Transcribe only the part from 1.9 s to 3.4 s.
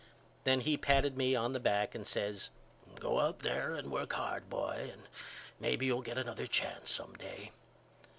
and says Go out